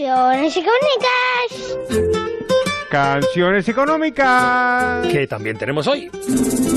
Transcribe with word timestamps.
Canciones 0.00 0.56
icónicas. 0.56 1.76
Canciones 2.90 3.68
económicas. 3.68 5.06
Que 5.08 5.26
también 5.26 5.58
tenemos 5.58 5.86
hoy. 5.86 6.08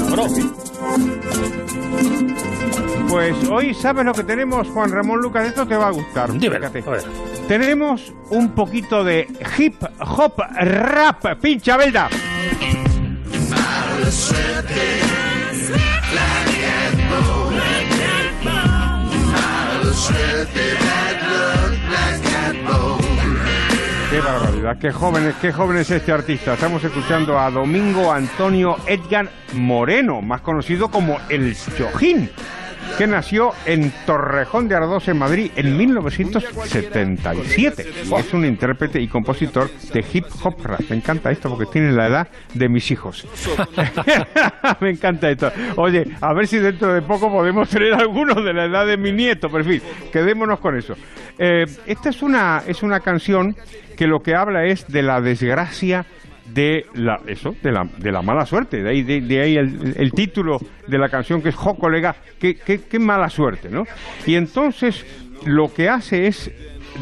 Claro. 0.08 0.28
Pues 3.08 3.36
hoy, 3.50 3.74
¿sabes 3.76 4.04
lo 4.06 4.14
que 4.14 4.26
tenemos, 4.26 4.68
Juan 4.68 4.92
Ramón 4.92 5.22
Lucas? 5.22 5.48
Esto 5.48 5.66
te 5.66 5.78
va 5.78 5.88
a 5.88 5.92
gustar. 5.92 6.38
Dímelo, 6.38 6.68
a 6.68 6.70
ver. 6.70 7.04
Tenemos 7.48 8.12
un 8.30 8.54
poquito 8.54 9.06
de 9.06 9.26
hip 9.58 9.82
hop 10.02 10.34
rap. 10.60 11.40
Pincha, 11.40 11.78
Belda. 11.78 12.10
Qué 24.14 24.20
barbaridad, 24.22 24.78
qué 24.78 24.92
joven, 24.92 25.26
es- 25.26 25.36
qué 25.38 25.52
joven 25.52 25.78
es 25.78 25.90
este 25.90 26.12
artista. 26.12 26.54
Estamos 26.54 26.84
escuchando 26.84 27.40
a 27.40 27.50
Domingo 27.50 28.12
Antonio 28.14 28.78
Edgar 28.86 29.28
Moreno, 29.54 30.22
más 30.22 30.42
conocido 30.42 30.90
como 30.92 31.18
El 31.30 31.56
Chojín, 31.76 32.30
que 32.98 33.08
nació 33.08 33.52
en 33.66 33.92
Torrejón 34.06 34.68
de 34.68 34.76
Ardoz, 34.76 35.08
en 35.08 35.18
Madrid, 35.18 35.52
en 35.56 35.78
1977. 35.78 37.86
Es 38.18 38.34
un 38.34 38.46
intérprete 38.46 39.02
y 39.02 39.08
compositor 39.08 39.70
de 39.94 40.06
hip 40.14 40.26
hop 40.44 40.64
rap. 40.64 40.82
Me 40.90 40.96
encanta 40.96 41.32
esto 41.32 41.50
porque 41.50 41.72
tiene 41.72 41.92
la 41.92 42.08
edad 42.08 42.28
de 42.54 42.70
mis 42.70 42.90
hijos. 42.92 43.28
Me 44.80 44.92
encanta 44.92 45.30
esto. 45.30 45.52
Oye, 45.76 46.06
a 46.22 46.34
ver 46.34 46.48
si 46.48 46.60
dentro 46.60 46.94
de 46.94 47.02
poco 47.02 47.32
podemos 47.32 47.70
tener 47.70 47.94
algunos 47.94 48.44
de 48.44 48.54
la 48.54 48.66
edad 48.66 48.86
de 48.86 48.98
mi 48.98 49.12
nieto, 49.12 49.50
pero 49.50 49.64
en 49.64 49.70
fin, 49.70 49.82
quedémonos 50.12 50.60
con 50.60 50.78
eso. 50.78 50.96
Eh, 51.38 51.66
esta 51.86 52.10
es 52.10 52.22
una, 52.22 52.64
es 52.68 52.84
una 52.84 53.00
canción 53.00 53.56
que 53.98 54.08
lo 54.08 54.22
que 54.22 54.36
habla 54.36 54.66
es 54.66 54.88
de 54.88 55.02
la 55.02 55.22
desgracia 55.22 56.06
de 56.46 56.86
la 56.94 57.22
eso 57.28 57.56
de 57.62 57.72
la, 57.72 57.88
de 57.98 58.12
la 58.12 58.22
mala 58.22 58.46
suerte. 58.46 58.84
De 58.84 58.90
ahí 58.90 59.04
de, 59.04 59.22
de 59.22 59.42
ahí 59.42 59.58
el, 59.58 60.12
título 60.12 60.60
de 60.88 60.98
la 60.98 61.10
canción 61.10 61.42
que 61.42 61.50
es 61.50 61.56
Jo 61.56 61.76
colega 61.76 62.16
qué, 62.40 62.56
qué 62.56 63.00
mala 63.00 63.30
suerte 63.30 63.70
no 63.70 63.86
y 64.26 64.36
entonces 64.36 65.06
lo 65.46 65.74
que 65.74 65.90
hace 65.90 66.28
es 66.28 66.52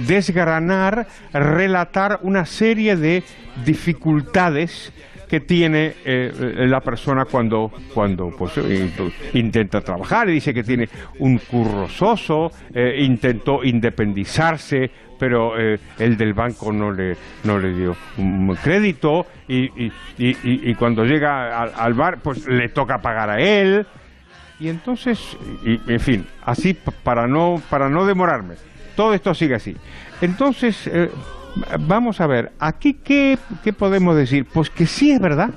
desgranar 0.07 1.07
relatar 1.33 2.19
una 2.21 2.45
serie 2.45 2.95
de 2.95 3.23
dificultades 3.65 4.93
que 5.31 5.39
tiene 5.39 5.93
eh, 6.03 6.29
la 6.67 6.81
persona 6.81 7.23
cuando 7.23 7.71
cuando 7.93 8.29
pues 8.37 8.57
eh, 8.57 8.91
intenta 9.33 9.79
trabajar 9.79 10.29
y 10.29 10.33
dice 10.33 10.53
que 10.53 10.61
tiene 10.61 10.89
un 11.19 11.37
curro 11.37 11.87
soso 11.87 12.51
eh, 12.73 12.97
intentó 12.99 13.63
independizarse 13.63 14.91
pero 15.17 15.57
eh, 15.57 15.79
el 15.99 16.17
del 16.17 16.33
banco 16.33 16.73
no 16.73 16.91
le 16.91 17.15
no 17.45 17.57
le 17.57 17.73
dio 17.73 17.95
un 18.17 18.53
crédito 18.61 19.25
y, 19.47 19.63
y, 19.85 19.91
y- 20.17 20.75
cuando 20.75 21.05
llega 21.05 21.61
al, 21.61 21.71
al 21.77 21.93
bar 21.93 22.19
pues 22.21 22.45
le 22.47 22.67
toca 22.69 23.01
pagar 23.01 23.29
a 23.29 23.39
él. 23.39 23.85
Y 24.59 24.67
entonces 24.67 25.37
en 25.65 25.99
fin 25.99 26.25
así 26.43 26.73
para 27.03 27.25
no 27.25 27.61
para 27.69 27.87
no 27.89 28.05
demorarme 28.05 28.55
todo 28.97 29.13
esto 29.13 29.33
sigue 29.33 29.55
así. 29.55 29.75
Entonces 30.21 30.87
eh, 30.87 31.09
vamos 31.79 32.21
a 32.21 32.27
ver 32.27 32.51
aquí 32.59 32.93
qué, 32.93 33.37
qué 33.63 33.73
podemos 33.73 34.15
decir 34.15 34.45
pues 34.51 34.69
que 34.69 34.85
sí 34.85 35.11
es 35.11 35.19
verdad 35.19 35.49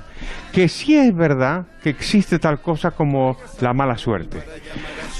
que 0.51 0.67
sí 0.67 0.95
es 0.97 1.15
verdad 1.15 1.65
que 1.83 1.89
existe 1.89 2.37
tal 2.39 2.59
cosa 2.61 2.91
como 2.91 3.37
la 3.61 3.73
mala 3.73 3.97
suerte 3.97 4.41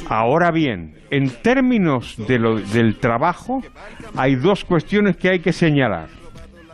Ahora 0.09 0.51
bien, 0.51 0.95
en 1.09 1.29
términos 1.29 2.15
de 2.27 2.37
lo- 2.37 2.59
del 2.59 2.99
trabajo, 2.99 3.63
hay 4.15 4.35
dos 4.35 4.63
cuestiones 4.65 5.15
que 5.17 5.29
hay 5.29 5.39
que 5.39 5.53
señalar. 5.53 6.09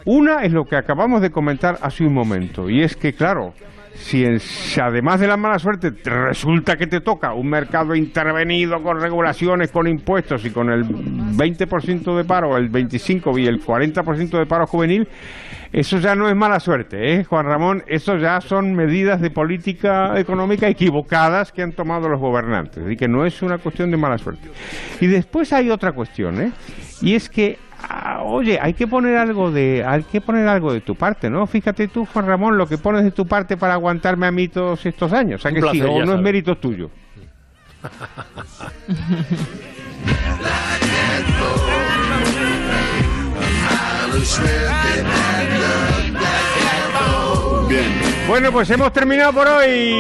Una 0.06 0.44
es 0.44 0.52
lo 0.52 0.66
que 0.66 0.76
acabamos 0.76 1.22
de 1.22 1.30
comentar 1.30 1.78
hace 1.82 2.04
un 2.04 2.14
momento, 2.14 2.70
y 2.70 2.82
es 2.82 2.96
que, 2.98 3.14
claro, 3.14 3.54
si, 3.96 4.24
en- 4.26 4.40
si 4.40 4.80
además 4.80 5.20
de 5.20 5.28
la 5.28 5.38
mala 5.38 5.60
suerte 5.60 5.92
te 5.92 6.10
resulta 6.10 6.78
que 6.78 6.88
te 6.88 7.02
toca 7.02 7.34
un 7.34 7.50
mercado 7.50 7.96
intervenido 7.96 8.82
con 8.82 9.00
regulaciones, 9.00 9.72
con 9.72 9.88
impuestos 9.88 10.44
y 10.46 10.50
con 10.52 10.70
el 10.70 10.86
20% 10.86 12.16
de 12.16 12.24
paro, 12.26 12.58
el 12.58 12.72
25% 12.72 13.38
y 13.42 13.48
el 13.48 13.62
40% 13.64 14.38
de 14.38 14.46
paro 14.46 14.66
juvenil, 14.68 15.08
eso 15.74 16.00
ya 16.00 16.16
no 16.16 16.28
es 16.28 16.36
mala 16.36 16.60
suerte, 16.60 17.14
¿eh, 17.14 17.24
Juan 17.24 17.46
Ramón? 17.46 17.84
Eso 17.88 18.18
ya 18.18 18.42
son 18.42 18.74
medidas 18.74 19.22
de 19.22 19.30
política 19.32 20.20
económica 20.20 20.68
equivocadas 20.68 21.52
que 21.54 21.62
han 21.62 21.72
tomado 21.72 22.10
los 22.10 22.20
gobernantes, 22.20 22.84
y 22.92 22.98
que 22.98 23.08
no 23.08 23.26
es 23.26 23.42
una 23.42 23.58
cuestión 23.58 23.90
de 23.90 23.96
mala 23.98 24.18
suerte. 24.18 24.50
Y 25.00 25.08
después 25.08 25.54
hay 25.54 25.70
otra 25.70 25.94
cuestión, 25.94 26.42
¿eh? 26.42 26.52
Y 27.02 27.16
es 27.16 27.30
que, 27.30 27.58
ah, 27.90 28.22
oye, 28.24 28.60
hay 28.62 28.74
que 28.74 28.88
poner 28.88 29.18
algo 29.18 29.52
de, 29.52 29.84
hay 29.86 30.04
que 30.04 30.22
poner 30.22 30.48
algo 30.48 30.74
de 30.74 30.82
tu 30.82 30.96
parte, 30.96 31.30
¿no? 31.30 31.48
Fíjate 31.48 31.88
tú, 31.88 32.06
Juan 32.06 32.28
Ramón, 32.28 32.58
lo 32.58 32.68
que 32.68 32.78
pones 32.78 33.04
de 33.04 33.12
tu 33.12 33.28
parte 33.28 33.58
para 33.58 33.74
aguantarme 33.74 34.28
a 34.28 34.32
mí 34.32 34.48
todos 34.48 34.86
estos 34.86 35.12
años, 35.14 35.40
o 35.40 35.42
sea 35.42 35.50
Un 35.50 35.56
que 35.56 35.62
sí, 35.62 35.80
placer, 35.80 36.04
o 36.04 36.06
no 36.06 36.16
es 36.16 36.22
mérito 36.22 36.58
tuyo. 36.58 36.90
Bueno, 48.28 48.52
pues 48.52 48.70
hemos 48.70 48.94
terminado 48.94 49.34
por 49.34 49.48
hoy. 49.48 49.94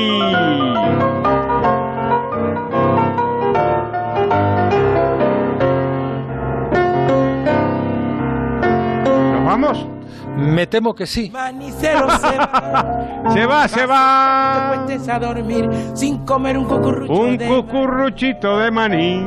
Me 10.41 10.67
temo 10.67 10.93
que 10.93 11.05
sí. 11.05 11.29
Manicero 11.31 12.09
se 12.19 12.37
va. 12.37 12.97
Se 13.33 13.45
va, 13.45 13.67
se 13.67 13.85
va. 13.85 14.71
Acuestes 14.73 15.07
a 15.07 15.19
dormir 15.19 15.69
sin 15.93 16.25
comer 16.25 16.57
un 16.57 16.65
cucurrucho 16.65 17.13
Un 17.13 17.37
de 17.37 17.47
cucurruchito 17.47 18.57
de 18.57 18.71
maní. 18.71 19.21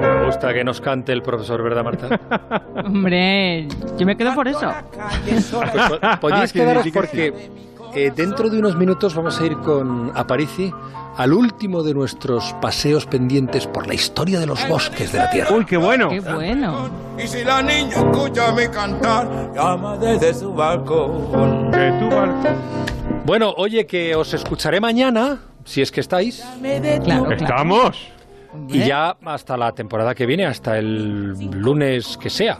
Me 0.00 0.24
gusta 0.26 0.52
que 0.54 0.64
nos 0.64 0.80
cante 0.80 1.12
el 1.12 1.22
profesor, 1.22 1.62
¿verdad, 1.62 1.84
Marta? 1.84 2.18
Hombre, 2.84 3.68
yo 3.98 4.06
me 4.06 4.16
quedo 4.16 4.34
por 4.34 4.48
eso. 4.48 4.72
Pues, 5.26 5.52
po- 5.52 5.98
podíais 6.20 6.52
Que 6.52 6.60
quedaros 6.60 6.86
porque 6.92 7.50
eh, 7.94 8.12
dentro 8.14 8.50
de 8.50 8.58
unos 8.58 8.76
minutos 8.76 9.14
vamos 9.14 9.40
a 9.40 9.46
ir 9.46 9.56
con 9.58 10.12
Aparici 10.14 10.72
al 11.16 11.32
último 11.32 11.82
de 11.82 11.94
nuestros 11.94 12.54
paseos 12.60 13.06
pendientes 13.06 13.66
por 13.66 13.86
la 13.86 13.94
historia 13.94 14.40
de 14.40 14.46
los 14.46 14.66
bosques 14.68 15.12
de 15.12 15.18
la 15.18 15.30
Tierra. 15.30 15.54
Uy, 15.54 15.64
qué 15.64 15.76
bueno. 15.76 16.08
Qué 16.08 16.20
bueno. 16.20 16.90
Y 17.22 17.26
si 17.26 17.44
la 17.44 17.62
niña 17.62 17.96
escucha 17.96 18.52
mi 18.52 18.66
cantar, 18.68 19.52
llama 19.54 19.96
desde 19.96 20.34
su 20.34 20.52
balcón. 20.52 21.70
Que 21.70 21.92
tú, 22.00 22.08
barco. 22.08 22.48
Bueno, 23.24 23.54
oye, 23.56 23.86
que 23.86 24.14
os 24.16 24.34
escucharé 24.34 24.80
mañana, 24.80 25.38
si 25.64 25.80
es 25.80 25.92
que 25.92 26.00
estáis, 26.00 26.44
de 26.60 26.98
tu 26.98 27.04
Claro, 27.04 27.24
claro. 27.24 27.32
Estamos. 27.32 28.12
y 28.68 28.80
ya 28.80 29.16
hasta 29.24 29.56
la 29.56 29.72
temporada 29.72 30.14
que 30.14 30.26
viene, 30.26 30.46
hasta 30.46 30.78
el 30.78 31.32
lunes 31.52 32.16
que 32.16 32.28
sea. 32.28 32.58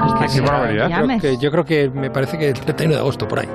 Hasta 0.00 0.26
Qué 0.26 1.18
que. 1.20 1.20
Que 1.20 1.36
yo 1.38 1.50
creo 1.50 1.64
que 1.64 1.88
me 1.88 2.10
parece 2.10 2.38
que 2.38 2.48
el 2.48 2.60
31 2.60 2.94
de 2.94 3.00
agosto, 3.00 3.26
por 3.26 3.40
ahí. 3.40 3.48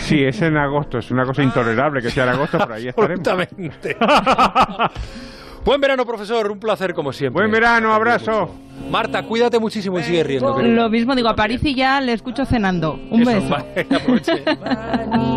Sí, 0.00 0.22
es 0.24 0.40
en 0.42 0.56
agosto. 0.56 0.98
Es 0.98 1.10
una 1.10 1.24
cosa 1.24 1.42
intolerable 1.42 2.02
que 2.02 2.10
sea 2.10 2.24
en 2.24 2.30
agosto, 2.30 2.58
pero 2.58 2.74
ahí 2.74 2.88
estaremos. 2.88 3.26
Absolutamente. 3.26 3.96
Buen 5.64 5.80
verano, 5.80 6.06
profesor. 6.06 6.50
Un 6.50 6.58
placer, 6.58 6.94
como 6.94 7.12
siempre. 7.12 7.42
Buen 7.42 7.52
verano, 7.52 7.92
abrazo. 7.92 8.54
Marta, 8.90 9.22
cuídate 9.22 9.58
muchísimo 9.58 9.98
y 9.98 10.02
sigue 10.02 10.24
riendo. 10.24 10.60
Lo 10.62 10.88
mismo 10.88 11.14
digo, 11.14 11.28
a 11.28 11.36
París 11.36 11.60
y 11.64 11.74
ya 11.74 12.00
le 12.00 12.14
escucho 12.14 12.46
cenando. 12.46 12.98
Un 13.10 13.22
Eso, 13.22 13.30
beso. 13.30 13.56